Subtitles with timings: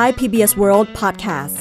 [0.00, 1.56] Thai PBS World Podcast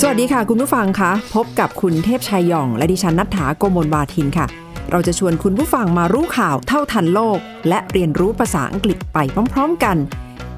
[0.00, 4.46] สวัสดีค่ะ คุณผู้ฟังคะพบกับคุณเทพชัยยอง และดิฉันนัฐถาโกมลวาทินค่ะ
[4.90, 7.38] เราจะชวนคุณผู้ฟังมารู้ข่าวเท่าทันโลก
[7.68, 9.18] และเรียนรู้ภาษาอังกฤษไป
[9.52, 9.96] พร้อม ๆ กัน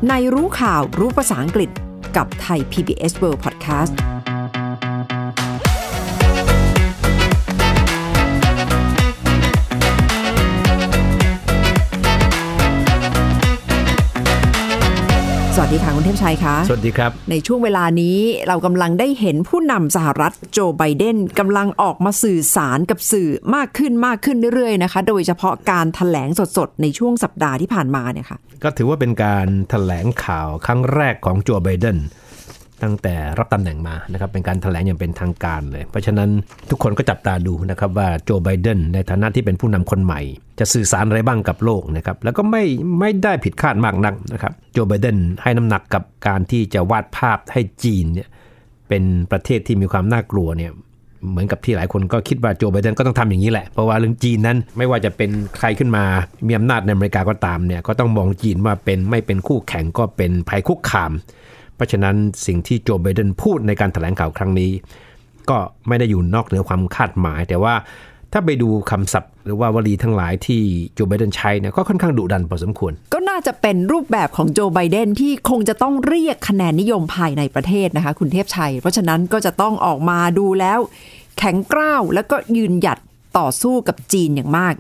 [0.09, 1.71] ในรู้ข่าวรู้ภาษาอังกฤษ
[2.17, 3.93] กับไทย PBS World Podcast
[15.59, 31.99] สวัสดีค่ะ คุณเทพชัยคะสวัสดีครับ ในช่วงเวลานี้เรากำลังได้เห็นผู้นำสหรัฐโจไบเดนกำลังออกมาสื่อสารกับสื่อมากขึ้นมากขึ้นเรื่อยๆนะคะ โดยเฉพาะการถแถลงสดๆ ในช่วงสัปดาห์ที่ผ่านมาเนี่ยค่ะ ก็ถือว่าเป็นการถแถลงข่าวครั้งแรกของโจไบเดน
[32.83, 36.31] ตั้งแต่รับตำแหน่งมานะครับเป็นการถแถลงอย่างเป็นทางการเลย เพราะฉะนั้น
[36.71, 40.21] ทุกคนก็จับตาดูนะครับว่าโจไบเดนในฐานะที่เป็นผู้นำคนใหม่
[40.59, 42.65] จะสื่อสารอะไรบ้างกับโลกนะครับแล้วก็ไม่
[43.01, 48.29] ไม่ได้ผิดคาดมากนักนะครับโจไบเดนให้น้ำหนักกับการที่จะวาดภาพให้จีนเนี่ย
[48.89, 50.73] เป็นประเทศที่มีความน่ากลัวเนี่ย
[51.31, 56.05] เหมือนกับที่หลายคนก็คิดว่าโจไบเดนก็ต้องทำอย่างนี้แหละ เพราะว่าเรื่องจีนนั้นไม่ว่าจะเป็นใครขึ้นมา
[56.47, 61.13] มีอำนาจในอเมริกาก็ตามเนี่ยก็ต้องมองจีนว่าเป็นไม่เป็นคู่แข่งก็เป็นภัยคุกคาม
[61.77, 64.73] เพราะฉะนั้นสิ่งที่โจไบเดนพูดในการถแถลงข่าวครั้งนี้
[65.51, 67.75] ก็ไม่ได้อยู่นอกเหนือความคาดหมาย แต่ว่า
[68.33, 70.61] ถ้าไปดูคำศัพท์ หรือว่าวลีทั้งหลายที่
[70.95, 80.79] โจไบเดนใช้เนี่ยก็ค่อนข้างดุดันพอสมควร ก็น่าจะเป็นรูปแบบของโจไบเดนที่คงจะต้องเรียกคะแนนนิยมภายในประเทศนะคะ คุณเทพชัย เพราะฉะนั้นก็จะต้องออกมาดูแล้ว
[81.39, 82.99] แข็งกร้าวแล้วก็ยืนหยัด
[83.39, 84.75] ต่อสู้กับจีนอย่างมาก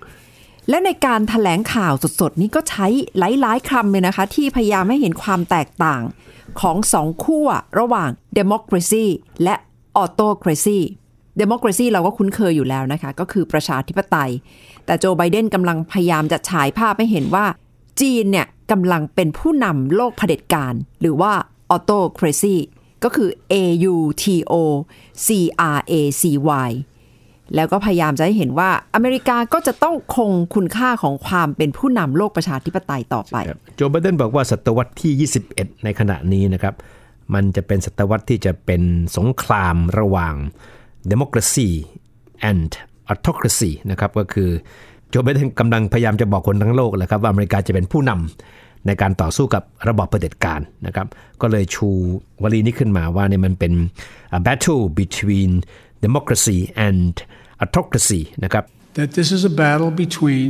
[0.68, 2.86] และในการถแถลงข่าวสดๆ นี้ก็ใช้
[3.18, 6.02] หลายๆคำเลยนะคะ ที่พยายามให้เห็นความแตกต่าง
[6.60, 9.06] ของสองขั้วระหว่าง democracy
[9.44, 9.54] และ
[10.02, 10.80] autocracy
[11.40, 14.30] democracy เราก็คุ้นเคยอยู่แล้วนะคะ ก็คือประชาธิปไตย
[14.86, 17.46] แต่โจไบเดนกำลังพยายามจะฉายภาพให้เห็นว่า
[18.00, 21.32] จีนเนี่ยกำลังเป็นผู้นำโลกเผด็จการ หรือว่า
[21.74, 22.56] autocracy
[23.04, 23.54] ก็คือ A
[23.92, 24.54] U T O
[25.26, 25.28] C
[25.76, 26.22] R A C
[26.68, 26.70] Y
[27.54, 33.36] แล้วก็พยายามจะให้เห็นว่าอเมริกาก็จะต้องคงคุณค่าของความเป็นผู้นำโลกประชาธิปไตยต่อไป
[33.76, 36.74] โจไบเดนบอกว่าศตวรรษที่ 21 ในขณะนี้นะครับ
[37.34, 38.82] มันจะเป็นศตวรรษที่จะเป็น
[39.16, 40.34] สงครามระหว่าง
[41.10, 41.70] democracy
[42.50, 42.70] and
[43.12, 44.50] autocracy นะครับก็คือ
[45.10, 51.06] โจไบเดนกำลังพยายามจะบอกคนทั้งโลกแหละครับว่าอเมริกาจะเป็นผู้นำในการต่อสู้กับระบอบเผด็จการนะครับ
[51.40, 51.88] ก็เลยชู
[52.42, 53.72] วลีนี้ขึ้นมาว่าเนี่ยมันเป็น
[54.38, 55.50] a battle between
[56.04, 57.12] democracy and
[57.64, 58.64] autocracy นะครับ
[58.98, 60.48] that this is a battle between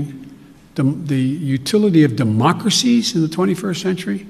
[0.77, 1.23] the, the
[1.59, 4.21] utility of democracies in the 21st century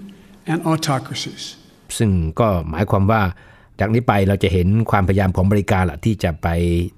[0.51, 1.45] and autocracies.
[1.99, 2.11] ซึ่ง
[2.41, 3.23] ก็หมายความว่า
[3.81, 6.49] จากนี้ไปเราจะเห็นความพยายามของอเมริกาละที่จะไป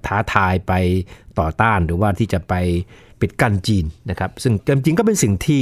[0.05, 0.73] ท้าทายไป
[1.39, 2.53] ต่อต้านหรือว่าที่จะไป
[3.21, 5.61] ปิดกั้นจีนนะครับซึ่งจริงๆก็เป็นสิ่งที่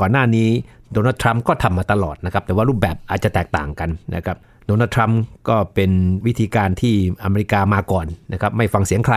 [0.00, 0.48] ก่อนหน้านี้
[0.92, 4.36] โดนัลด์ทรัมป์ก็ทำมาตลอดนะครับแต่ว่ารูปแบบอาจจะแตกต่างกันนะครับ
[4.70, 5.90] โดนัลด์ทรัมป์ก็เป็น
[6.26, 6.94] วิธีการที่
[7.24, 9.16] อเมริกามาก่อนนะครับไม่ฟังเสียงใคร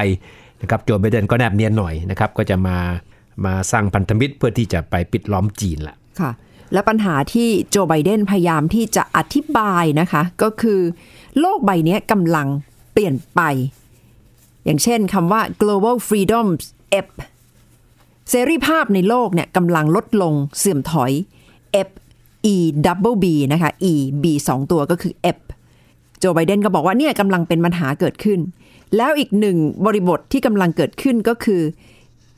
[0.62, 2.78] นะครับโจไบเดนก็แนบเนียนหน่อยนะครับก็จะมา
[3.46, 6.32] มาสร้างพันธมิตรเพื่อที่จะไปปิดล้อมจีนละค่ะ
[6.74, 10.80] และปัญหาที่โจไบเดนพยายามที่จะอธิบายนะคะ ก็คือ
[11.40, 12.48] โลกใบนี้กำลัง
[12.94, 13.42] เปลี่ยนไป
[14.66, 16.64] อย่างเช่นคำว่า global freedoms
[17.00, 17.08] ep
[18.30, 21.12] เสรีภาพในโลกเนี่ยกำลังลดลงเสื่อมถอย
[21.82, 21.90] ep
[22.54, 22.56] e
[22.86, 23.94] double b นะคะ e
[24.24, 25.40] b สองตัวก็คือ ep
[26.20, 28.40] โจไบเดนก็บอกว่าเนี่ยกำลังเป็นปัญหาเกิดขึ้น
[28.98, 31.62] แล้วอีกหนึ่งบริบทที่กำลังเกิดขึ้นก็คือ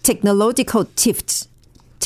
[0.07, 1.29] technological shift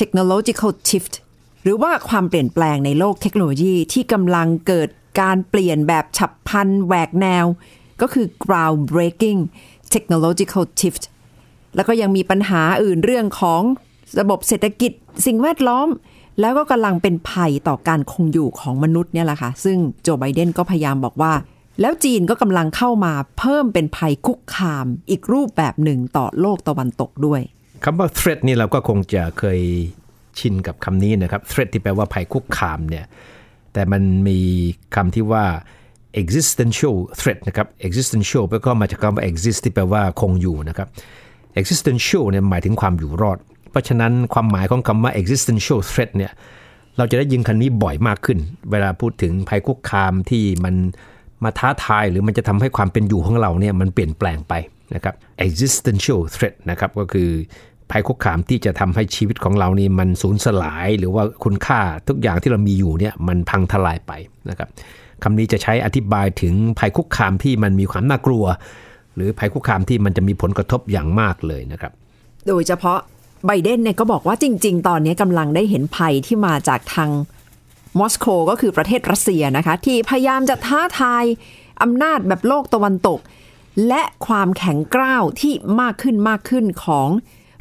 [0.00, 1.14] technological shift
[1.62, 4.88] หรือว่าความเปลี่ยนแปลงในโลกเทคโนโลยีที่กำลังเกิด
[5.20, 7.46] การเปลี่ยนแบบฉับพลันแหวกแนว
[8.00, 9.40] ก็คือ ground breaking
[9.94, 11.02] technological shift
[11.76, 13.62] แล้วก็ยังมีปัญหาอื่นเรื่องของ
[14.20, 14.92] ระบบเศรษฐกิจ
[15.26, 15.88] สิ่งแวดล้อม
[16.40, 21.32] แล้วก็กำลังเป็นภัยต่อการคงอยู่ของมนุษย์เนี่ยแหละค่ะ ซึ่งโจไบเดนก็พยายามบอกว่า
[21.80, 27.40] แล้วจีนก็กำลังเข้ามาเพิ่มเป็นภัยคุกคาม อีกรูปแบบหนึ่งต่อโลกตะวันตกด้วย
[27.84, 29.60] คำว่า threat นี่เราก็คงจะเคย
[30.38, 33.04] ชินกับคำนี้นะครับ threat ที่แปลว่าภัยคุกคามเนี่ย
[33.72, 34.38] แต่มันมี
[34.94, 35.44] คำที่ว่า
[36.22, 40.88] existential threat นะครับ existential ก็มาจากคำว่า exist ที่แปลว่าคงอยู่นะครับ
[41.60, 43.38] existential เนี่ยหมายถึงความอยู่รอด
[43.70, 46.32] เพราะฉะนั้นความหมายของคำว่า existential threat เนี่ย
[46.96, 48.38] เราจะได้ยินคำนี้บ่อยมากขึ้น
[48.70, 50.74] เวลาพูดถึงภัยคุกคามที่มัน
[51.44, 54.54] มาท้าทายหรือมันจะทำให้ความเป็นอยู่ของเราเนี่ยมันเปลี่ยนแปลงไป
[54.94, 55.14] นะครับ
[55.46, 57.30] existential threat นะครับก็คือ
[57.90, 64.12] ภัยคุกคามที่จะทำให้ชีวิตของเรานี่มันสูญสลาย หรือว่าคุณค่าทุกอย่างที่เรามีอยู่เนี่ยมันพังทลายไป
[64.50, 64.68] นะครับ
[65.22, 68.44] คำนี้จะใช้อธิบายถึงภัยคุกคามที่มันมีความน่ากลัว
[69.14, 71.92] หรือภัยคุกคามที่มันจะมีผลกระทบอย่างมากเลยนะครับ
[72.48, 72.98] โดยเฉพาะ
[73.46, 77.10] ไบเดนเนี่ยก็บอกว่าจริง ๆ ตอนนี้กำลังได้เห็นภัยที่มาจากทาง
[77.98, 81.24] มอสโกก็คือประเทศรัสเซียนะคะ ที่พยายามจะท้าทาย
[81.82, 83.20] อำนาจแบบโลกตะวันตก
[83.88, 87.08] และความแข็งกร้าวที่มากขึ้นมากขึ้นของ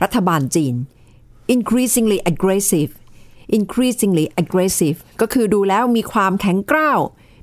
[0.04, 0.76] รัฐบาลจีน
[1.54, 2.92] increasingly aggressive
[3.58, 7.00] increasingly aggressive ก็คือดูแล้วมีความแข็งกร้าว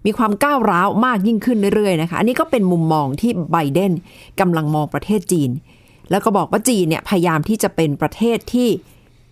[0.07, 3.93] มีความก้าวร้าวมากยิ่งขึ้นเรื่อยๆนะคะ อันนี้ก็เป็นมุมมองที่ไบเดน
[4.41, 5.51] กำลังมองประเทศจีน
[6.11, 8.69] แล้วก็บอกว่าจีนเนี่ยพยายามที่จะเป็นประเทศที่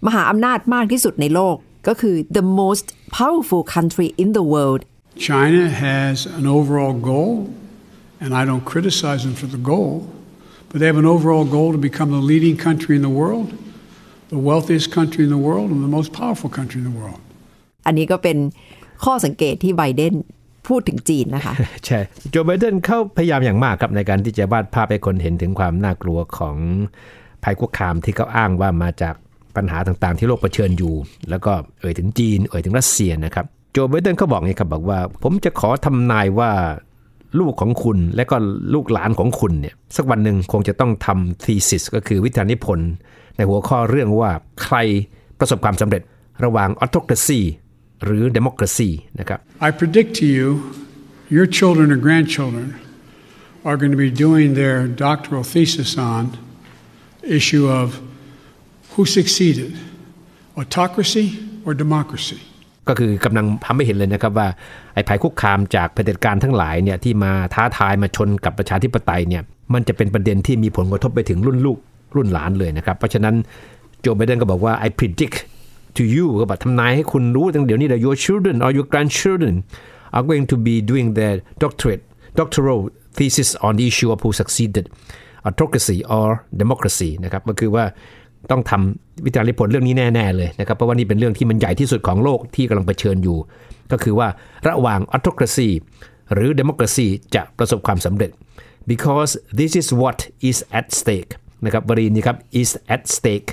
[0.06, 1.56] มหาอำนาจมากที่สุดในโลก
[1.88, 2.87] ก็คือ the most
[3.19, 4.81] powerful country in the world
[5.29, 7.32] China has an overall goal,
[8.23, 9.93] and I don't criticize them for the goal,
[10.69, 13.49] but they have an overall goal to become the leading country in the world,
[14.35, 17.20] the wealthiest country in the world, and the most powerful country in the world.
[17.87, 18.38] อันนี้ก็เป็น
[19.05, 20.15] ข้อสังเกตที่ไบเดน
[20.69, 21.55] พูดถึงจีนนะคะ
[21.87, 22.01] ใช่
[22.31, 26.57] โจไบเดนเขาพยายามอย่างมากครับในการที่จะวาดภาพให้คนเห็นถึงความน่ากลัวของ
[27.45, 29.15] ภัยคุกคามที่เขาอ้างว่ามาจาก
[29.57, 30.95] ปัญหาต่างๆ ที่โลกเผชิญอยู่
[31.31, 36.51] แล้วก็เอ่ยถึงจีน เอ่ยถึงรัสเซียนะครับโจไบเดนเขาบอกไงครับบอกว่า ผมจะขอทำนายว่า
[37.41, 38.37] ลูกของคุณและก็
[38.75, 42.91] ลูกหลานของคุณเนี่ยสักวันหนึ่งคงจะต้องทำ thesis ก็คือวิทยานิพนธ์
[43.37, 44.31] ในหัวข้อเรื่องว่า
[44.65, 44.77] ใคร
[45.39, 46.03] ประสบความสำเร็จ
[46.45, 47.41] ระหว่าง autocracy
[48.05, 48.91] หรือ democracy
[49.21, 50.47] นะครับ I predict to you,
[51.37, 52.67] your children or grandchildren
[53.69, 56.23] are going to be doing their doctoral thesis on
[57.39, 57.87] issue of
[58.93, 59.73] who succeeded,
[60.61, 61.27] autocracy
[61.65, 62.41] or democracy.
[62.89, 64.49] ก็คือกำลังทำให้เห็นเลยนะครับว่า
[64.95, 69.43] ไอ้ภัยคุกคามจากเผด็จการทั้งหลายเนี่ยที่มาท้าทายมาชนกับประชาธิปไตยเนี่ย
[69.75, 71.79] มันจะเป็นประเด็นที่มีผลกระทบไปถึงรุ่นลูก
[72.17, 73.35] รุ่นหลานเลยนะครับ เพราะฉะนั้น
[74.01, 75.37] โจไบเดนก็บอกว่า I predict
[75.99, 79.55] to you ก็แบอกทำนายให้คุณรู้ตั้งเดี๋ยวนี้ that your children or your grandchildren
[80.17, 82.02] are going to be doing their doctorate
[82.41, 82.81] doctoral
[83.17, 84.85] thesis on the issue of who succeeded
[85.49, 86.29] autocracy or
[86.62, 87.85] democracy นะครับก็คือว่า
[88.50, 93.38] ต้องทำวิจารณ์ผลเรื่องนี้แน่ ๆ เลยนะครับ เพราะว่านี่เป็นเรื่องที่มันใหญ่ที่สุดของโลกที่กำลังเผชิญอยู่
[93.93, 94.29] ก็คือว่า
[94.69, 95.70] ระหว่าง autocracy
[96.32, 98.31] หรือ democracy จะประสบความสำเร็จ
[98.93, 100.19] because this is what
[100.49, 101.31] is at stake
[101.64, 103.49] นะครับวลีนี้ครับ is at stake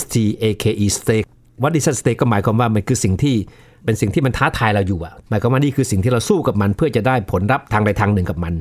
[0.00, 0.16] S T
[0.48, 1.28] A K E stake
[1.62, 3.36] what is at stake ก็หมายความว่ามันคือสิ่งที่
[3.84, 8.54] เป็นสิ่งที่มันท้าทายเราอยู่อะหมายความว่านี่คือสิ่งที่เราสู้กับมันเพื่อจะได้ผลลัพธ์ทางใดทางหนึ่งกับมัน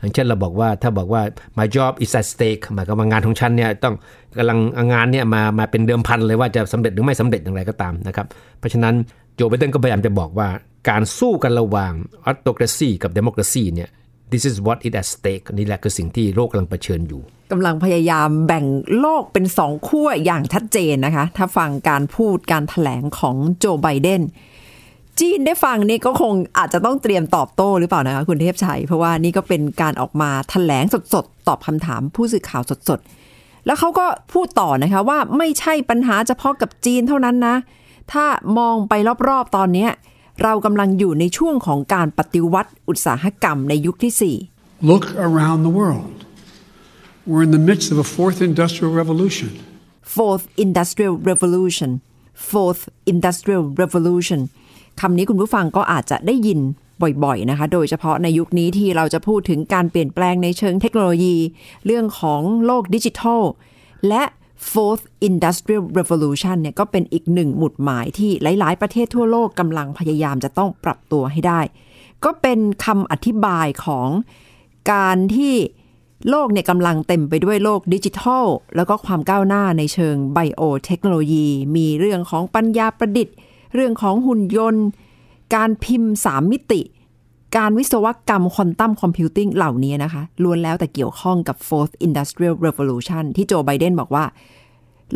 [0.00, 1.22] อย่างเช่นเราบอกว่าถ้าบอกว่า
[1.58, 3.94] my job is at stake หมายความว่างานของฉันเนี่ยต้อง
[4.38, 4.58] กำลัง
[4.92, 8.26] งานเนี่ยมามาเป็นเดิมพันเลยว่าจะสำเร็จหรือไม่สำเร็จอย่างไรก็ตามนะครับ
[8.58, 8.94] เพราะฉะนั้น
[9.34, 10.48] โจไบเดนก็พยายามจะบอกว่า
[10.88, 11.92] การสู้กันระหว่าง
[12.30, 13.88] autocracy กับ democracy เนี่ย
[14.32, 17.22] this is what is at stake นี่แหละคือสิ่งที่โลกกำลังเผชิญอยู่
[17.52, 18.64] กำลังพยายามแบ่ง
[19.00, 24.22] โลกเป็นสองขั้วอย่างชัดเจนนะคะ ถ้าฟังการพูดการถแถลงของโจไบเดน
[25.20, 30.84] จีนได้ฟังนี่ก็คงอาจจะต้องเตรียมตอบโต้หรือเปล่านะคะคุณเทพชัย เพราะว่านี่ก็เป็นการออกมาถแถลง
[31.14, 37.56] สดๆ ตอบคำถามผู้สื่อข่าวสดๆ แล้วเขาก็พูดต่อนะคะว่าไม่ใช่ปัญหาเฉพาะกับจีนเท่านั้นนะ
[38.12, 38.24] ถ้า
[38.58, 38.94] มองไป
[39.28, 39.88] รอบๆตอนนี้
[40.42, 44.36] เรากำลังอยู่ในช่วงของการปฏิวัติอุตสาหกรรมในยุคที่สี่
[44.90, 46.16] Look around the world.
[47.28, 49.50] We're in the midst of a fourth industrial revolution.
[50.16, 51.90] fourth industrial revolution
[52.50, 52.82] fourth
[53.12, 54.40] industrial revolution
[55.00, 56.60] คำนี้คุณผู้ฟังก็อาจจะได้ยิน
[57.24, 61.36] บ่อยๆนะคะ โดยเฉพาะในยุคนี้ที่เราจะพูดถึงการเปลี่ยนแปลงในเชิงเทคโนโลยี
[61.86, 63.42] เรื่องของโลกดิจิทัล
[64.08, 64.22] และ
[64.70, 71.60] fourth industrial revolution เนี่ยก็เป็นอีกหนึ่งหมุดหมายที่หลาย ๆ ประเทศทั่วโลกกำลังพยายามจะต้องปรับตัวให้ได้
[72.24, 74.08] ก็เป็นคำอธิบายของ
[74.92, 75.54] การที่
[76.30, 83.36] โลกเนี่ยกำลังเต็มไปด้วยโลกดิจิทัล แล้วก็ความก้าวหน้าในเชิงไบโอเทคโนโลยี มีเรื่องของปัญญาประดิษฐ์
[83.74, 84.84] เรื่องของหุ่นยนต์
[85.54, 86.80] การพิมพ์ 3 มิติ
[87.56, 94.24] การวิศวกรรมควอนตัมคอมพิวติ้งเหล่านี้นะคะล้วนแล้วแต่เกี่ยวข้องกับ fourth industrial revolution ที่โจไบเดนบอกว่า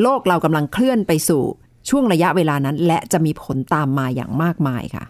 [0.02, 1.42] โลกเรากำลังเคลื่อนไปสู่
[1.88, 5.04] ช่วงระยะเวลานั้น และจะมีผลตามมาอย่างมากมายค่ะ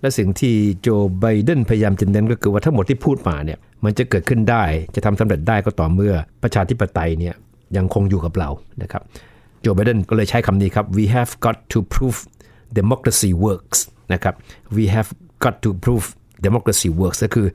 [0.00, 0.88] และสิ่งที่โจ
[1.20, 4.64] ไบเดนพยายามจะเน้นก็คือว่าทั้งหมดที่พูดมาเนี่ยมันจะเกิดขึ้นได้
[4.94, 7.34] จะทำสำเร็จได้ก็ต่อเมื่อประชาธิปไตยเนี่ย
[7.76, 8.50] ยังคงอยู่กับเรา
[8.82, 9.02] นะครับ
[9.60, 12.18] โจไบเดนก็เลยใช้คำนี้ครับ we have got to prove
[12.78, 13.78] democracy works
[14.12, 14.34] นะครับ
[14.76, 15.10] we have
[15.44, 16.06] got to prove
[16.46, 17.46] democracy works ก็คือ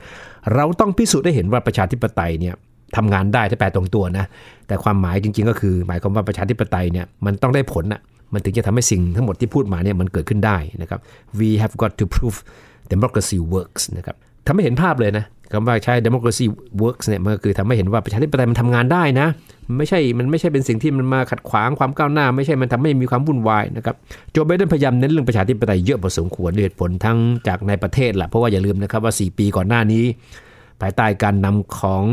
[0.56, 2.56] เราต้องพิสูจน์ได้เห็นว่าประชาธิปไตยเนี่ย
[2.96, 4.26] ทำงานได้ถ้าแปลตรงตัวนะ
[4.68, 8.02] แต่ความหมายจริง ๆ ก็คือ หมายความว่าประชาธิปไตยเนี่ยมันต้องได้ผลอะ
[8.34, 11.00] มันถึงจะทำให้สิ่งทั้งหมดที่พูดมาเนี่ยมันเกิดขึ้นได้นะครับ
[11.40, 12.38] we have got to prove
[12.94, 16.46] democracy works นะครับ ทำให้เห็นภาพเลยนะคำว่าใช้ democracy
[16.84, 19.28] works เนี่ยมันก็คือทำให้เห็นว่าประชาธิปไตยมันทำงานได้นะ
[19.78, 23.96] ไม่ใช่มันไม่ใช่เป็นสิ่งที่มันมาขัดขวางความก้าวหน้า ไม่ใช่มันทำให้มีความวุ่นวายนะครับ
[24.32, 27.18] โจไบเดนพยายามเน้นเรื่องประชาธิปไตยเยอะพอสมควรด้วยเหตุผลทั้ง
[27.48, 30.04] จากในประเทศแหละเพราะว่าอย่าลืมนะครับว่า 4 ปีก่อนหน้านี้
[30.82, 32.04] ภายใต้การนำของ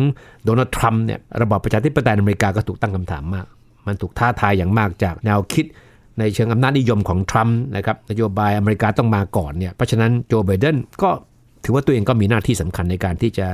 [0.44, 3.46] โดนัลด์ทรัมป์เนี่ยระบอบประชาธิปไตยอเมริกาก็ถูกตั้งคำถามมาก
[3.86, 5.66] มันถูกท้าทายอย่างมากจากแนวคิด
[6.18, 11.10] ในเชิงอำนาจนิยมของทรัมป์นะครับนโยบายอเมริกาต้องมาก่อนเนี่ยเพราะฉะนั้นโจไบเดนก็
[11.66, 13.46] ถือว่าตัวเองก็มีหน้าที่สำคัญในการที่จะ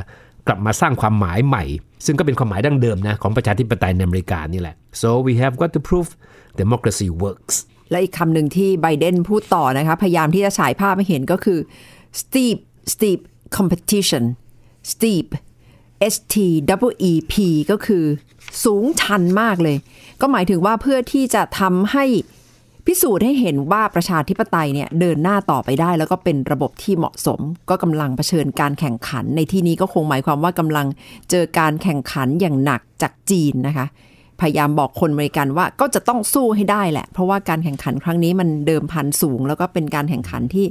[0.46, 1.64] กลับมาสร้างความหมายใหม่
[2.06, 6.10] ซึ่งก็เป็นความหมายดั้งเดิมนะของประชาธิปไตยในอเมริกานี่แหละ so we have got to prove
[6.60, 7.56] democracy works
[7.90, 11.58] และอีกคำหนึ่งที่ไบเดนพูดต่อนะคะ พยายามที่จะฉายภาพให้เห็นก็คือ
[12.20, 12.58] steep
[12.92, 13.20] steep
[13.56, 14.24] competition
[14.92, 15.28] steep
[16.14, 16.36] S T
[16.88, 17.34] W E P
[17.70, 18.04] ก็คือ
[18.64, 19.76] สูงชันมากเลย
[20.20, 22.04] ก็หมายถึงว่าเพื่อที่จะทำให้
[22.86, 30.86] พิสูจน์ให้เห็นว่าประชาธิปไตยเนี่ยเดินหน้าต่อไปได้ แล้วก็เป็นระบบที่เหมาะสม ก็กำลังเผชิญการแข่งขัน ในที่นี้ก็คงหมายความว่ากำลัง
[31.30, 33.86] เจอการแข่งขันอย่างหนักจากจีนนะคะ
[34.40, 40.66] พยายามบอกคนอเมริกันว่าก็จะต้องสู้ให้ได้แหละ เพราะว่าการแข่งขันครั้งนี้มันเดิมพันสูง แล้วก็เป็นการแข่งขันที่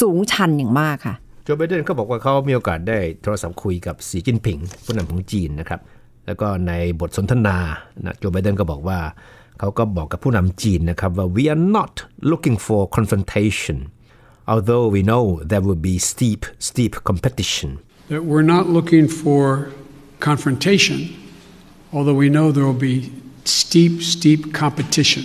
[0.00, 5.80] สูงชันอย่างมากค่ะโจไบเดนก็บอกว่าเขามีโอกาสได้โทรศัพท์คุยกับสีจิ้นผิงผู้นำของจีนนะครับ
[6.26, 7.58] แล้วก็ในบทสนทนา
[8.04, 8.98] นะโจไบเดนก็บอกว่า
[9.64, 11.94] เขาก็บอกกับผู้นำจีนนะครับว่า we are not
[12.30, 13.76] looking for confrontation
[14.52, 17.70] although we know there will be steep steep competition
[18.12, 19.42] That we're not looking for
[20.28, 20.98] confrontation,
[21.94, 22.96] although we know there will be
[23.58, 25.22] steep, steep competition.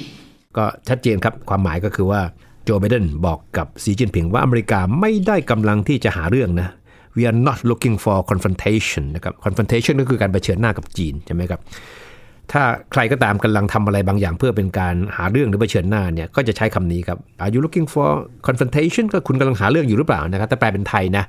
[0.58, 2.22] ก็ชัดเจนครับความหมายก็คือว่า
[2.64, 6.70] โจไบเดนบอกกับสีจิ้นผิงว่าอเมริกาไม่ได้กำลังที่จะหาเรื่องนะ
[7.18, 11.62] we are not looking for confrontation นะครับ confrontation ก็คือการเผชิญหน้ากับจีนใช่ไหมครับ
[12.52, 18.10] ถ้าใครก็ตามกำลังทำอะไรบางอย่างเพื่อเป็นการหาเรื่องหรือเผชิญหน้าเนี่ยก็จะใช้คำนี้ครับ are you looking for
[18.48, 21.24] confrontation ก็คุณกำลังหาเรื่องอยู่หรือเปล่านะครับแต่แปลเป็นไทยนะ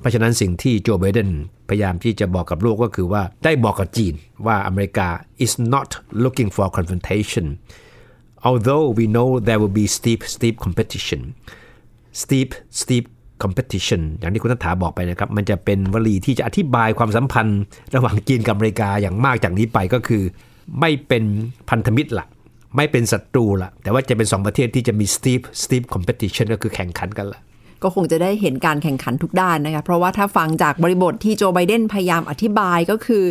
[0.00, 1.30] เพราะฉะนั้นสิ่งที่โจไบเดน
[1.68, 4.14] พยายามที่จะบอกกับโลกก็คือว่าได้บอกกับจีน
[4.46, 5.08] ว่าอเมริกา
[5.44, 5.90] is not
[6.24, 7.46] looking for confrontation
[8.48, 11.20] although we know there will be steep steep competition
[12.22, 13.04] steep steep
[13.42, 17.60] competition อย่างที่คุณนัฐาบอกไปนะครับ มันจะเป็นวลีที่จะอธิบายความสัมพันธ์
[17.94, 20.22] ระหว่างจีนกับอเมริกาอย่างมากจากนี้ไปก็คือ
[20.80, 21.24] ไม่เป็น
[21.70, 22.26] พันธมิตรละ
[22.76, 27.40] ไม่เป็นศัตรูละแต่ว่าจะเป็นสองประเทศที่จะมี steep steep competition ก็คือแข่งขันกันละ
[27.82, 33.24] ก็คงจะได้เห็นการแข่งขันทุกด้านนะคะ เพราะว่าถ้าฟังจากบริบทที่โจไบเดนพยายามอธิบายก็คือ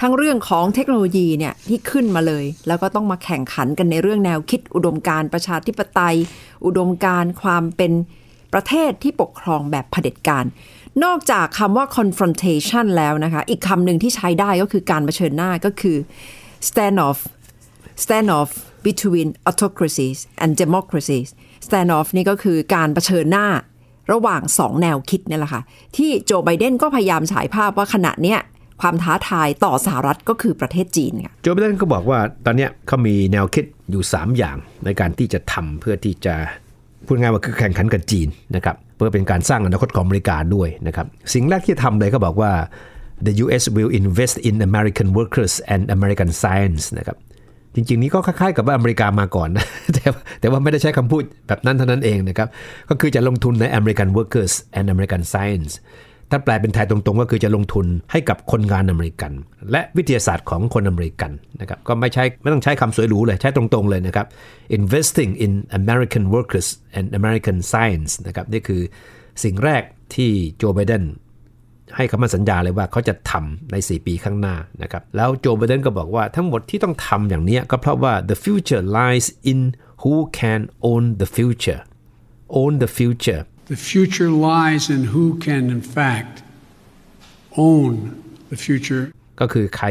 [0.00, 6.16] ทั้งเรื่องของเทคโนโลยีเนี่ยที่ขึ้นมาเลย แล้วก็ต้องมาแข่งขันกันในเรื่องแนวคิด อุดมการประชาธิปไตย
[6.66, 7.92] อุดมการความเป็น
[8.52, 10.44] ประเทศที่ปกครองแบบเผด็จการ
[11.04, 15.96] นอกจากคำว่า confrontation แล้วนะคะ อีกคำหนึ่งที่ใช้ได้ก็คือการเผชิญหน้าก็คือ
[16.68, 17.18] standoff
[18.04, 18.50] standoff
[18.88, 21.28] between autocracies and democracies
[21.66, 23.46] standoff นี่ก็คือการเผชิญหน้า
[24.12, 25.62] ระหว่างสองแนวคิดนี่แหละค่ะ
[25.96, 28.40] ที่โจไบเดนก็พยายามฉายภาพว่าขณะเนี้ย
[28.80, 36.34] ความท้าทายต่อสหรัฐก็คือประเทศจีนค่ะโจไบเดนก็บอกว่าตอนนี้เขามีแนวคิดอยู่ 3 อย่างในการที่จะทำเพื่อที่จะ
[37.06, 42.52] พูดง่ายว่าคือแข่งขันกับจีนนะครับเพื่อเป็นการสร้างอนาคตของอเมริกาด้วยนะครับสิ่งแรกที่ทำเลยเขาบอกว่า
[43.26, 43.64] the U.S.
[43.76, 47.18] will invest in American workers and American science นะครับ
[47.74, 50.06] จริงๆ นี้ก็คล้ายๆกับว่าอเมริกามาก่อนนะแต่
[50.40, 52.48] แต่ว่าไม่ได้ใช้คำพูดแบบนั้นเท่านั้นเองนะครับ
[52.88, 55.72] ก็คือจะลงทุนใน American workers and American science
[56.30, 59.32] ถ้าแปลเป็นไทยตรงๆ ก็คือจะลงทุนให้กับคนงานอเมริกัน
[59.70, 64.26] และวิทยาศาสตร์ของคนอเมริกันนะครับก็ไม่ใช่ไม่ต้องใช้คำสวยหรูเลยใช้ตรงๆเลยนะครับ
[64.78, 68.82] investing in American workers and American science นะครับนี่คือ
[69.44, 69.82] สิ่งแรก
[70.14, 71.04] ที่โจไบเดน
[71.96, 79.60] ให้คำมั่นสัญญาเลยว่าเขาจะทำใน 4 ปีข้างหน้านะครับแล้วโจไบเดนก็บอกว่าทั้งหมดที่ต้องทำอย่างนี้ก็เพราะว่า the future lies in
[80.02, 81.80] who can own the future
[82.58, 83.42] own the future
[83.76, 86.34] The future lies in who can, in fact,
[87.68, 87.94] own
[88.50, 89.04] the future
[89.40, 89.86] ก็คือใคร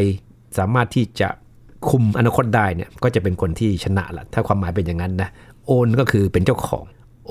[0.57, 1.29] สามารถที่จะ
[1.89, 5.29] คุมอนาคตได้เนี่ยก็จะเป็นคนที่ชนะละถ้าความหมายเป็นอย่างนั้นนะ
[5.75, 6.83] own ก็คือเป็นเจ้าของ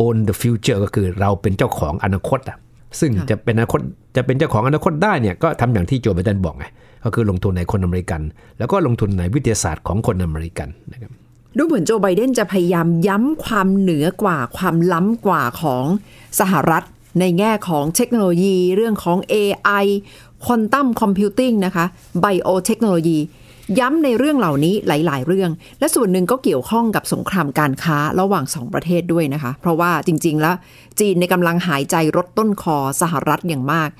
[0.04, 2.58] own the future ก็คือเราเป็นเจ้าของอนาคตอะ
[3.00, 3.80] ซึ่งจะเป็นอนาคต
[4.16, 6.66] จะเป็นเจ้าของอนาคตได้เนี่ยก็ทำอย่างที่โจไบเดนบอกไง
[7.04, 8.20] ก็คือลงทุนในคนอเมริกัน
[8.58, 11.10] แล้วก็ลงทุนในวิทยาศาสตร์ของคนอเมริกันนะครับ
[11.56, 15.84] ดูเหมือนโจไบเดนจะพยายามย้ำความเหนือกว่าความล้ำกว่าของ
[16.40, 16.84] สหรัฐ
[17.20, 19.84] ในแง่ของเทคโนโลยี เรื่องของ AI
[20.44, 21.86] ควอนตัมคอมพิวติ้งนะคะ
[22.20, 23.18] ไบโอเทคโนโลยี
[23.78, 30.54] ย้ำในเรื่องเหล่านี้หลาย ๆ เรื่อง และส่วนหนึ่งก็เกี่ยวข้องกับสงครามการค้าระหว่างสองประเทศด้วยนะคะ เพราะว่าจริง ๆ แล้ว
[31.00, 33.90] จีนในกำลังหายใจรดต้นคอสหรัฐอย่างมาก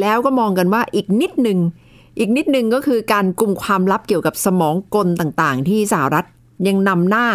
[0.00, 1.58] แล้วก็มองกันว่าอีกนิดหนึ่ง
[2.18, 6.24] อีกนิดหนึ่งก็คือการกลุ่มความลับเกี่ยวกับสมองกลต่างๆ ที่สหรัฐ
[6.68, 7.26] ยังนำหน้า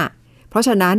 [0.50, 0.96] เพราะฉะนั้น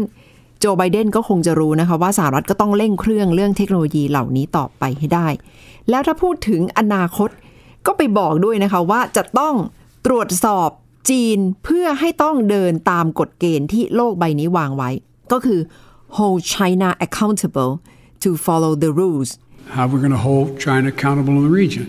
[0.61, 5.29] โจไบเดนก็คงจะรู้นะคะว่าสหรัฐก็ต้องเร่งเครื่องเรื่องเทคโนโลยีเหล่านี้ต่อไปให้ได้
[5.91, 7.31] แล้วถ้าพูดถึงอนาคต
[7.87, 9.55] ก็ไปบอกด้วยนะคะว่าจะต้อง
[10.06, 10.71] ตรวจสอบ
[11.11, 14.90] จีนเพื่อให้ต้องเดินตามกฎเกณฑ์ที่โลกใบนี้วางไว้
[15.32, 15.61] ก็คือ
[16.16, 17.73] hold China accountable
[18.23, 19.30] to follow the rules
[19.75, 21.87] how we're going to hold China accountable in the region.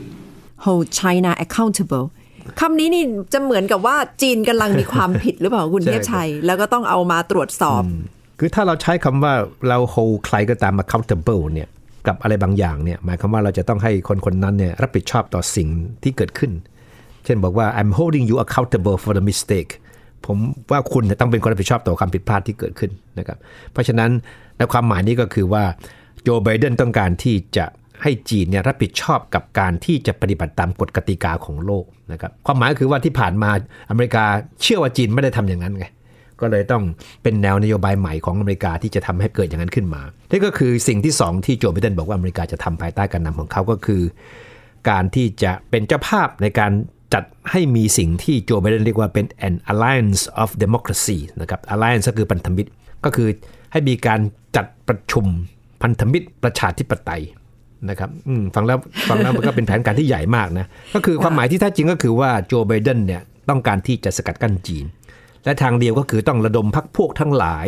[0.66, 2.06] hold China accountable
[2.60, 3.04] คำนี้นี่
[3.34, 7.82] จะเหมือนกับว่าจีนกำลังมีความผิดหรือเปล่าคุณใช่เทพชัย แล้วก็ต้องเอามาตรวจสอบ
[8.40, 9.34] คือถ้าเราใช้คำว่า
[9.68, 11.68] เรา hold ใครก็ตาม accountable เนี่ย
[12.08, 15.68] กับอะไรบางอย่างเนี่ยหมายความว่าเราจะต้องให้คนคนนั้นเนี่ยรับผิดชอบต่อสิ่ง
[16.04, 16.52] ที่เกิดขึ้น
[17.26, 19.72] เช่นบอกว่า I'm holding you accountable for the mistake
[20.26, 20.38] ผม
[20.72, 23.38] ว่าคุณต้องเป็นคนรับผิดชอบต่อความผิดพลาดที่เกิดขึ้นนะครับ
[23.72, 24.10] เพราะฉะนั้น
[24.58, 25.64] ในความหมายนี้ก็คือว่า
[26.24, 27.66] โจไบเดนต้องการที่จะ
[28.02, 33.50] ให้จีนเนี่ยรับผิดชอบกับการที่จะปฏิบัติตามกฎกติกาของโลกนะครับความหมายคือว่าที่ผ่านมา
[33.90, 34.24] อเมริกา
[34.62, 35.86] เชื่อว่าจีนไม่ได้ทำอย่างนั้นไง
[36.42, 36.84] ก็เลยต้อง
[37.24, 40.02] เป็นแนวนโยบายใหม่ของอเมริกาที่จะทำให้เกิดอย่างนั้นขึ้นมา
[40.32, 44.02] นี่ก็คือสิ่งที่สองที่โจไบเดนบอกว่าอเมริกาจะทำภายใต้การนำของเขาก็คือ
[44.90, 46.72] การที่จะเป็นเจ้าภาพในการ
[47.14, 52.70] จัดให้มีสิ่งที่โจไบเดนเรียกว่าเป็น an alliance of democracy นะครับ alliance ก็คือพันธมิตร
[53.06, 53.28] ก็คือ
[53.72, 54.20] ให้มีการ
[54.56, 55.26] จัดประชุม
[55.82, 57.24] พันธมิตรประชาธิปไตย
[57.90, 58.10] นะครับ
[58.56, 58.78] ฟังแล้ว
[59.10, 60.66] ฟังแล้วมันก็เป็นแผนการที่ใหญ่มากนะ
[60.96, 64.86] ก็คือความหมายที่แท้จริงก็คือว่าโจไบเดนเนี่ยต้องการที่จะสกัดกั้นจีน
[65.46, 67.68] และทางเดียวก็คือต้องระดมพรรคพวกทั้งหลาย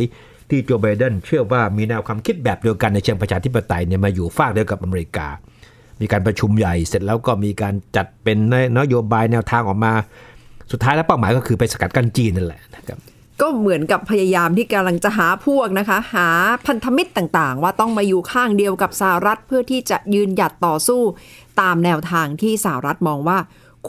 [0.50, 5.28] ที่โจไบเดนเชื่อว่ามีแนวความคิดแบบเดียวกันในเชิงประชาธิปไตยเนี่ยมาอยู่ฝากเดียวกับอเมริกา
[6.02, 8.38] มีการประชุมใหญ่เสร็จแล้วก็มีการจัดเป็น
[8.80, 9.94] นโยบายแนวทางออกมา
[10.72, 13.00] สุดท้ายแล้วเป้าหมายก็คือไปสกัดกั้นจีนนั่นแหละนะครับ
[13.42, 16.30] ก็เหมือนกับพยายามที่กำลังจะหาพวกนะคะ หา
[16.66, 21.02] พันธมิตรต่างๆ ว่าต้องมาอยู่ข้างเดียวกับสหรัฐเพื่อที่จะยืนหยัดต่อสู้
[21.62, 23.38] ตามแนวทางที่สหรัฐมองว่า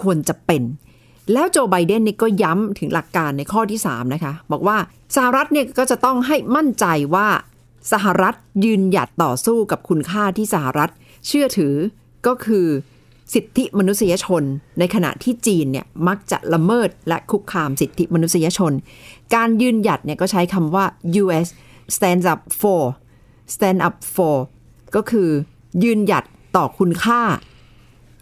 [0.00, 0.62] ควรจะเป็น
[1.32, 4.76] แล้วโจไบเดนนี่ก็ย้ำถึงหลักการในข้อที่ 3 นะคะ บอกว่า
[5.16, 7.28] สหรัฐเนี่ยก็จะต้องให้มั่นใจว่า
[7.92, 8.34] สหรัฐ
[8.64, 10.90] ยืนหยัดต่อสู้กับคุณค่าที่สหรัฐ
[11.26, 11.74] เชื่อถือ
[12.26, 12.66] ก็คือ
[13.34, 14.42] สิทธิมนุษยชน
[14.78, 18.72] ในขณะที่จีนเนี่ยมักจะละเมิดและคุกคามสิทธิมนุษยชน
[19.34, 20.84] การยืนหยัดเนี่ยก็ใช้คำว่า
[21.22, 21.48] US
[21.96, 22.82] stand up for
[23.54, 24.36] stand up for
[24.96, 25.28] ก็คือ
[25.82, 26.24] ยืนหยัด
[26.56, 27.22] ต่อคุณค่า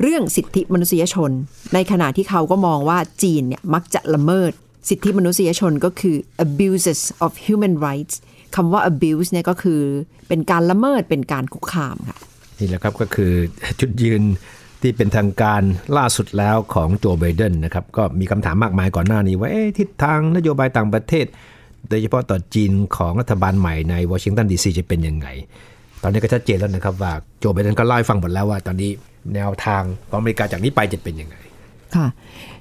[0.03, 1.31] เรื่องสิทธิมนุษยชน
[1.75, 4.53] ในขณะที่เขาก็มองว่าจีนเนี่ยมักจะละเมิด
[4.89, 8.15] สิทธิมนุษยชนก็คือ abuses of human rights
[8.57, 9.81] คำว่า abuse เนี่ยก็คือ
[10.29, 12.19] เป็นการละเมิดเป็นการคุกคามค่ะ
[12.59, 13.33] นี่แหละครับก็คือ
[13.81, 14.23] จุดยืน
[14.81, 15.63] ที่เป็นทางการ
[15.97, 21.27] ล่าสุดแล้วของโจไบเดนนะครับก็มีคำถามมากมายก่อนหน้านี้ว่าทิศทางนโยบายต่างประเทศ
[21.89, 25.29] โดยเฉพาะต่อจีนของรัฐบาลใหม่ในวอชิงตันดีซีจะเป็นยังไง
[26.03, 28.91] ตอนนี้ก็ชัดเจนแล้วนะครับว่าโจไบเดนก็เล่าให้ฟังหมดแล้วว่า ตอนนี้
[29.35, 31.37] แนวทางของอเมริกาจากนี้ไปจะเป็นยังไง
[31.97, 32.07] ค่ะ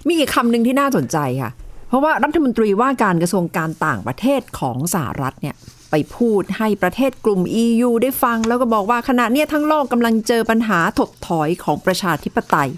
[0.08, 1.52] มีอีกคำหนึ่งที่น่าสนใจค่ะ
[1.90, 5.56] เพราะว่ารัฐมนตรีว่าการกระทรวงการต่างประเทศของสหรัฐเนี่ย
[5.96, 12.70] ไปพูดให้ประเทศกลุ่ม EU ได้ฟัง แล้วก็บอกว่าขณะนี้ทั้งโลกกำลังเจอปัญหาถดถอยของประชาธิปไตย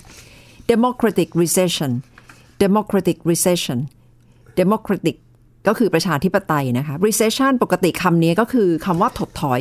[0.71, 1.91] democratic recession
[2.63, 3.79] democratic recession
[4.59, 5.17] democratic
[5.67, 9.59] ก็คือประชาธิปไตยนะคะ recession ปกติคำนี้ก็คือคำว่าถดถอย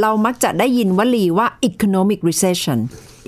[0.00, 2.78] เรามักจะได้ยินวลีว่า economic recession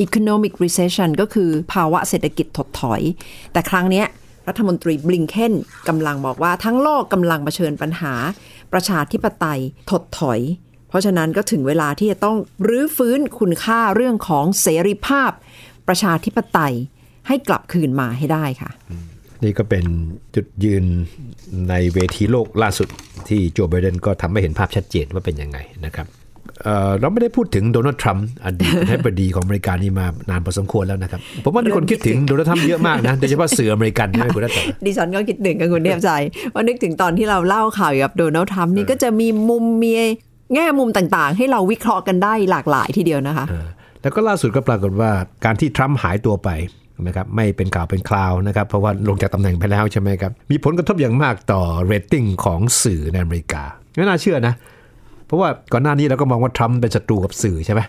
[0.05, 3.01] economic recession ก็คือภาวะเศรษฐกิจถดถอย
[3.53, 4.05] แต่ครั้งนี้
[4.49, 5.55] รัฐมนตรีบลิงเคน
[5.89, 8.15] กำลังบอกว่าทั้งโลกกำลังเผชิญปัญหา
[8.73, 10.41] ประชาธิปไตยถดถอย
[10.89, 12.37] เพราะฉะนั้นก็ถึงเวลาที่จะต้อง
[12.69, 15.31] รื้อฟื้นคุณค่าเรื่องของเสรีภาพ
[15.89, 16.75] ประชาธิปไตย
[17.29, 18.71] ให้กลับคืนมาให้ได้ค่ะ
[19.45, 19.85] นี่ก็เป็น
[20.35, 20.85] จุดยืน
[21.69, 22.89] ในเวทีโลกล่าสุด
[23.29, 26.07] ที่โจไบเดนก็ทำให้เห็นภาพชัดเจนว่าเป็นยังไงนะครับ
[26.63, 36.11] เอ่อเราไม่ได้พูดถึงโดนัลด์ทรัมป์อดีตประธานาธิบดีของอเมริกานี่มานานพอสมควรแล้วนะครับ ผมว่ามีคนคิดถึงโดนัลด์ทรัมป์เยอะมากนะโดยเฉพาะสื่ออเมริกันใช่ไหมคุณนัทธดิฉันก็คิดถึงกับคุณเนียบใจ
[36.55, 39.93] ว่านึกถึงตอนที่เราเล่าข่าวเกี่ยวกับโดนัลด์ทรัมป์นี่ก็จะมีมุมมี
[40.55, 43.47] แง่มุมต่างๆ ให้เราวิเคราะห์กันได้หลากหลายทีเดียวนะคะ
[44.03, 45.11] แล้วก็ล่าสุดก็ปรากฏว่า
[45.45, 46.51] การที่ทรัมป์หายตัวไป
[47.07, 53.63] นะครับไม่เป็นข่าวเป็นคราวนะครับ เพราะว่าลงจากตำแหน่งไปแล้วใช่ไหมครับ มีผลกระทบอย่างมากต่อเรตติ้งของสื่อในอเมริกา
[53.97, 54.55] ไม่น่าเชื่อนะ
[55.29, 57.81] เพราะว่าก่อนหน้านี้เราก็มองว่าทรัมป์เป็นศัตรูกับสื่อใช่ไหม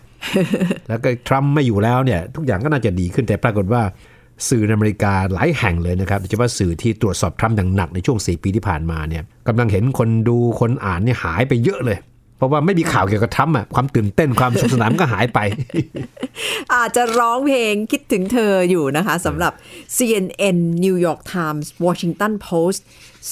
[0.90, 3.82] แล้วก็ทรัมป์ไม่อยู่แล้วเนี่ย ทุกอย่างก็น่าจะดีขึ้นแต่ปรากฏว่า
[4.50, 11.98] สื่อในอเมริกาหลายแห่งเลยนะครับโดยเฉพาะสื่อที่ตรวจสอบทรัมป์อย่างหนักในช่วง 4 ปีที่ผ่านมาเนี่ยกำลังเห็นคนดูคนอ่านเนี่ยหายไปเยอะเลย
[12.38, 15.40] เพราะว่าไม่มีข่าวเกี่ยวกับทรัมป์อะความตื่นเต้นความสนุกสนานก็หายไป
[16.74, 19.54] อาจจะร้องเพลงคิดถึงเธออยู่นะคะสำหรับ
[19.96, 22.80] CNN New York Times Washington Post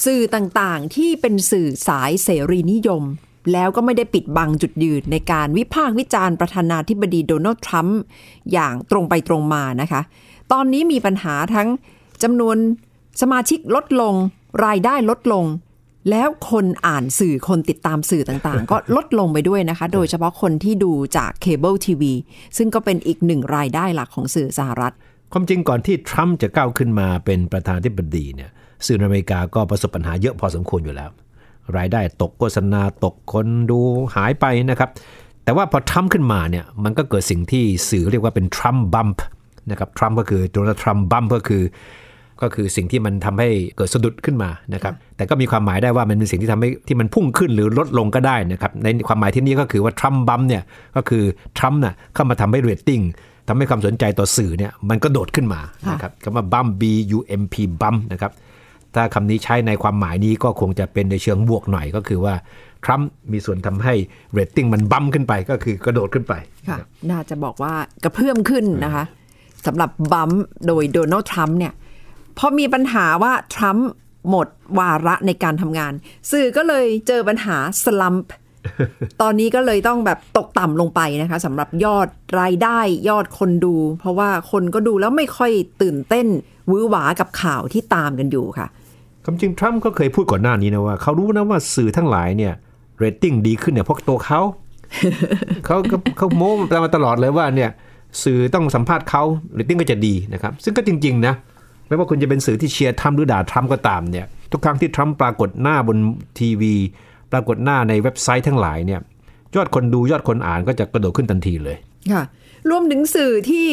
[0.04, 3.02] สื่อต่างๆ ที่เป็นสื่อสายเสรีนิยม
[3.52, 8.00] แล้วก็ไม่ได้ปิดบังจุดยืนในการวิพากษ์วิจารณ์ประธานาธิบดีโดนัลด์ทรัมป์
[8.52, 10.00] อย่างตรงไปตรงมานะคะ
[10.52, 11.68] ตอนนี้มีปัญหาทั้ง
[12.22, 12.56] จำนวน
[13.20, 14.14] สมาชิกลดลง
[14.64, 15.44] รายได้ลดลง
[16.10, 22.12] แล้วคนอ่านสื่อคนติดตามสื่อต่างๆ ก็ลดลงไปด้วยนะคะ โดยเฉพาะคนที่ดูจากเคเบิลทีวี
[22.56, 24.94] ซึ่งก็เป็นอีกหนึ่งรายได้หลักของสื่อสหรัฐ
[25.32, 28.50] ความจริงก่อนที่ทรัมป์จะก้าวขึ้นมาเป็นประธานาธิบดีเนี่ย
[28.86, 31.10] สื่ออเมริกาก็ประสบปัญหาเยอะพอสมควรอยู่แล้ว
[31.76, 33.78] รายได้ตกโฆษณาตกคนดู
[34.16, 34.90] หายไปนะครับ
[35.44, 39.22] แต่ว่าพอทรัมป์ขึ้นมาเนี่ยมันก็เกิดสิ่งที่สื่อเรียกว่าเป็น Trump bump
[39.70, 41.62] นะครับทรัมป์ก็คือโดนัลด์ทรัมป์ bump ก็คือ
[42.42, 50.62] ก็คือสิ่งที่มันทำให้เกิดสะดุดขึ้นมานะครับแต่ก็มีความหมายได้ว่ามันเป็นสิ่งที่ทำให้ที่มันพุ่งขึ้นหรือลดลงก็ได้นะครับในความหมายที่นี้ก็คือว่า Trump bump เนี่ย
[50.96, 51.24] ก็คือ
[51.58, 53.00] ทรัมป์น่ะเข้ามาทำให้เรตติ้ง
[53.48, 56.82] ทำให้ความสนใจต่อสื่อเนี่ยมันก็โดดขึ้นมานะครับคำว่าบัม B
[57.16, 58.32] U M P บัมนะครับ
[58.94, 62.34] ถ้าคำนี้ใช้ในความหมายนี้ก็คงจะเป็นในเชิงบวกหน่อยก็คือว่า
[62.84, 63.94] ทรัมป์มีส่วนทำให้
[64.32, 66.34] เรตติ้งมันบัมขึ้นไปก็คือกระโดดขึ้นไป
[66.68, 66.78] ค่ะ
[67.10, 67.74] น่าจะบอกว่า
[68.04, 69.04] กระเพื่อมขึ้นนะคะ
[69.66, 71.72] สำหรับบัมป์โดยโดนัลด์ทรัมป์เนี่ย
[72.38, 73.88] พอมีปัญหาว่าทรัมป์
[74.30, 74.48] หมด
[74.78, 75.92] วาระในการทำงาน
[76.30, 78.22] สื่อก็เลยเจอปัญหาสลัมป์
[79.22, 82.08] ตอนนี้ก็เลยต้องแบบตกต่ำลงไปนะคะสำหรับยอด
[82.40, 86.26] รายได้ยอดคนดู เพราะว่าคนก็ดูแล้วไม่ค่อยตื่นเต้น
[86.66, 88.66] หวือหวากับข่าวที่ตามกันอยู่ค่ะ
[89.30, 92.52] ความจริงทรัมป์ก็เคยพูดก่อนหน้านี้นะว่าเขารู้นะว่าสื่อทั้งหลายเนี่ย
[92.98, 94.40] เรตติ้งดีขึ้นเนี่ยเพราะตัวเขา
[95.66, 96.50] เขาก็เขาโม้
[96.84, 97.70] มาตลอดเลยว่าเนี่ย
[98.22, 99.22] สื่อต้องสัมภาษณ์เขา
[99.54, 101.34] เรตติ้งก็จะดีนะครับ ซึ่งก็จริง ๆ นะ
[101.86, 105.98] ไม่ว่าคุณจะเป็นสื่อที่เชียร์ทรัมป์หรือด่าทรัมป์ก็ตามเนี่ยทุกครั้งที่ทรัมป์ปรากฏหน้าบน
[106.38, 106.74] ทีวี
[107.32, 109.00] ปรากฏหน้าในเว็บไซต์ทั้งหลายเนี่ย
[109.54, 111.76] ยอดคนดูยอดคนอ่านก็จะกระโดดขึ้นทันทีเลย
[112.12, 112.22] ค่ะ
[112.70, 113.68] รวมถึงสื่อที่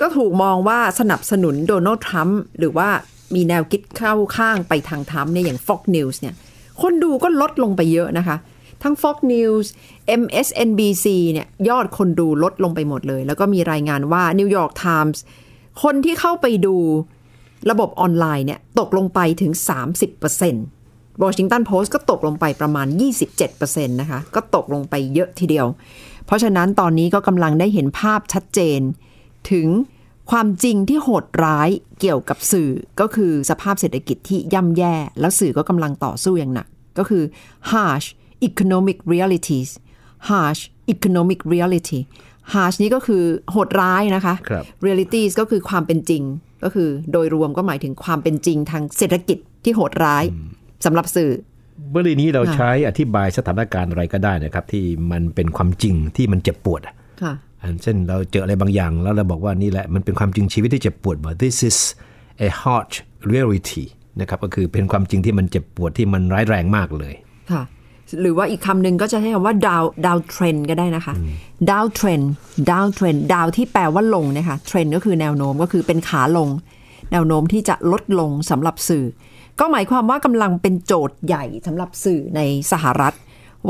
[0.00, 2.88] ก็ถูกมองว่าสนับสนุนโดนัลด์ทรัมป์หรือว่า
[3.34, 6.34] มีแนวคิดเข้าข้างไปทางทรัมป์เนี่ยอย่าง Fox News เนี่ย
[6.82, 8.36] คนดูก็ลดลงไปเยอะนะคะ
[8.82, 9.66] ทั้ง Fox News
[10.20, 15.18] MSNBC เนี่ยยอดคนดูลดลงไปหมดเลย แล้วก็มีรายงานว่า New York Times
[15.82, 16.76] คนที่เข้าไปดู
[17.70, 19.52] ระบบออนไลน์เนี่ยตกลงไปถึง
[20.32, 22.86] 30% Washington Post ก็ตกลงไปประมาณ
[23.38, 25.66] 27%นะคะ ก็ตกลงไปเยอะทีเดียว
[26.26, 28.80] เพราะฉะนั้นตอนนี้ก็กำลังได้เห็นภาพชัดเจน
[29.50, 29.66] ถึง
[30.30, 31.68] ความจริงที่โหดร้าย
[32.00, 36.66] เกี่ยวกับสื่อก็คือสภาพเศรษฐกิจที่ย่ำแย่ แล้วสื่อก็กำลังต่อสู้อย่างหนัก
[36.98, 37.22] ก็คือ
[37.70, 38.08] harsh
[38.48, 39.70] economic realities
[40.28, 40.62] harsh
[40.94, 42.00] economic reality
[42.52, 46.22] harsh นี่ก็คือโหดร้ายนะคะครับ realities ก็คือความเป็นจริง
[46.64, 50.24] ก็คือโดยรวมก็หมายถึงความเป็นจริงทางเศรษฐกิจที่โหดร้าย
[50.84, 51.30] สำหรับสื่อ
[51.90, 57.51] เมื่อนี้เราใช้อธิบายสถานการณ์อะไรก็ได้นะครับ ที่มันเป็นความจริงที่มันเจ็บปวดอะค่ะอัน
[57.82, 61.78] เช่นเราเจออะไรบางอย่าง แล้วเราบอกว่านี่แหละมันเป็นความจริงชีวิตที่เจ็บปวดว่า this is
[62.46, 62.96] a harsh
[63.32, 63.84] reality
[64.20, 67.14] นะครับก็คือเป็นความจริงที่มันเจ็บปวดที่มันร้ายแรงมากเลย
[67.52, 67.62] ค่ะ
[68.20, 71.14] หรือว่าอีกคำหนึ่งก็จะใช้คำว่า down downtrend ก็ได้นะคะ
[71.70, 76.48] downtrend downtrend down ที่แปลว่าลงนะคะเทรนก็คือแนวโน้มก็คือเป็นขาลง
[77.12, 79.04] แนวโน้มที่จะลดลงสำหรับสื่อ
[79.60, 82.40] ก็หมายความว่ากำลังเป็นโจทย์ใหญ่สำหรับสื่อใน
[82.72, 83.14] สหรัฐ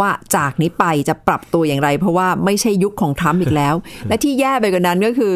[0.00, 3.74] ว่าจากนี้ไปจะปรับตัวอย่างไร เพราะว่าไม่ใช่ยุคของทรัมป์อีกแล้ว
[4.08, 5.34] และที่แย่ไปกว่านั้นก็คือ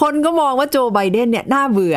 [0.00, 1.96] คนก็มองว่าโจไบเดนเนี่ยน่าเบื่อ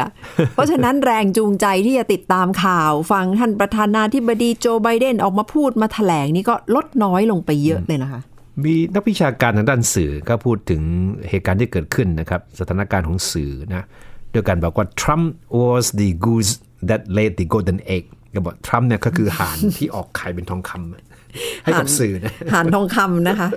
[0.53, 8.21] เพราะฉะนั้นแรงจูงใจที่จะติดตามข่าว ฟังท่านประธานาธิบดีโจไบเดนออกมาพูดมาแถลงนี่ก็ลดน้อยลงไปเยอะเลยนะคะ
[8.63, 10.81] มีนักวิชาการทางด้านสื่อก็พูดถึง
[11.29, 13.85] เหตุการณ์ที่เกิดขึ้นนะครับ สถานการณ์ของสื่อนะ
[14.33, 15.25] ด้วยการบอกว่า Trump
[15.61, 16.53] was the goose
[16.89, 18.03] that laid the golden egg
[18.35, 21.14] ก็บอกทรัมป์เนี่ยก็คือห่านที่ออกไข่เป็นทองคำ
[21.63, 23.49] ให้กับสื่อนะหานทองคำนะคะ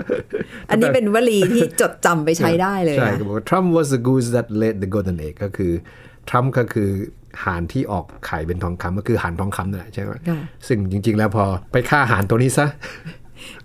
[0.71, 5.73] อันนี้เป็นวลีที่จดจำไปใช้ได้เลยใช่นะก็บอกว่า Trump was the goose that laid the golden egg ก็คือ
[6.29, 6.91] ทรัมป์ก็คือ
[7.45, 12.67] ห่านที่ออกไข่เป็นทองคำก็คือห่านทองคำนั่นแหละใช่ไหมค่ะซึ่งจริง ๆ แล้วพอไปฆ่าห่านตัวนี้ซะ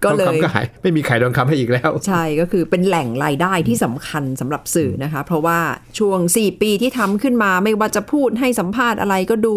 [0.04, 5.60] ก็ทองเลยคำก็หายไม่มีไข่ทองคำให้อีกแล้ว ใช่ก็คือเป็นแหล่งรายได้ที่สำคัญสำหรับสื่อนะคะ เพราะว่า
[5.99, 9.56] ช่วง 4 ปีที่ทำขึ้นมาไม่ว่าจะพูดให้สัมภาษณ์อะไรก็ดู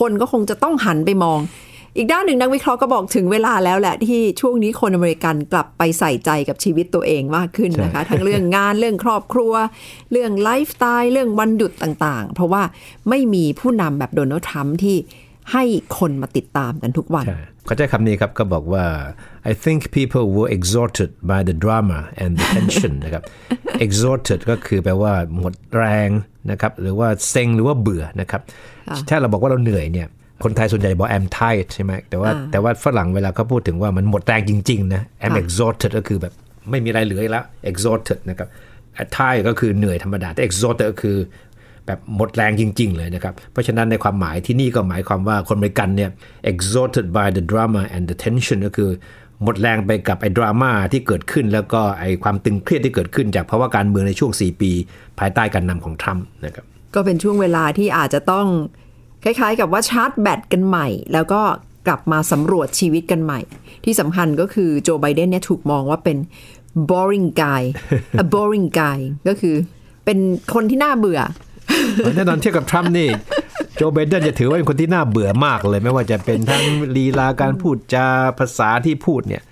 [0.00, 1.40] คนก็คงจะต้องหันไปมอง
[2.00, 9.52] อีกด้านหนึ่งนักวิเคราะห์ก็บอกถึงเวลาแล้วแหละที่ช่วงนี้คนอเมริกันกลับไปใส่ใจกับชีวิตตัวเองมากขึ้นนะคะ ทั้งเรื่องงานเรื่องครอบครัว
[10.12, 12.62] เรื่องไลฟ์สไตล์เรื่องวันหยุดต่างๆ เพราะว่า
[13.08, 14.96] ไม่มีผู้นำแบบโดนัลด์ทรัมป์ที่
[15.52, 15.64] ให้
[15.98, 18.84] คนมาติดตามกันทุกวันใช่เขาใช้คำนี้ครับก็บอกว่า
[19.50, 23.22] I think people were exhausted by the drama and the tension นะครับ
[23.86, 26.08] exhausted ก็คือแปลว่าหมดแรง
[26.50, 28.42] นะครับ หรือว่าเซ็งหรือว่าเบื่อนะครับ
[29.08, 30.08] ถ้าเราบอกว่าเราเหนื่อยเนี่ย
[30.44, 36.32] คนไทยส่วนใหญ่บอก I'm tired ใช่ไหมแต่ว่าอ่าแต่ว่าฝรั่งเวลาเขาพูดถึงว่ามันหมดแรงจริง ๆ นะ I'm exhausted ก็คือแบบ
[36.70, 38.48] ไม่มีอะไรเหลืออีกแล้ว exhausted นะครับ
[39.16, 41.16] tired ก็คือเหนื่อยธรรมดา แต่ exhausted ก็คือ
[41.86, 46.10] แบบหมดแรงจริง ๆ เลยนะครับ เพราะฉะนั้นในความหมายที่นี่ก็หมายความว่าคนอเมริกันเนี่ย
[46.52, 48.90] exhausted by the drama and the tension ก็คือ
[49.42, 54.72] หมดแรงไปกับไอ้ดราม่าที่เกิดขึ้น แล้วก็ไอ้ความตึงเครียดที่เกิดขึ้น จากภาวะการเมืองในช่วง 4 ปี
[55.18, 58.46] ภายใต้การนำของทรัมป์นะครับก็เป็นช่วงเวลาที่อาจจะต้อง
[59.24, 61.40] คล้ายๆ กับว่าชาร์จแบตกันใหม่ แล้วก็
[61.86, 63.40] กลับมาสำรวจชีวิตกันใหม่
[63.84, 66.18] ที่สำคัญก็คือโจไบเดนเนี่ยถูกมองว่าเป็น
[66.90, 67.62] boring guy
[68.22, 69.54] a boring guy ก็คือ
[70.04, 70.18] เป็น
[70.54, 71.20] คนที่น่าเบื่อ
[72.16, 73.08] แน่นอนเทียบกับทรัมป์นี่
[73.76, 76.64] โจไบเดนจะถือว่าเป็นคนที่น่าเบื่อมากเลย ไม่ว่าจะเป็นทั้ง
[76.96, 78.06] ลีลาการพูดจา
[78.38, 79.42] ภาษาที่พูดเนี่ย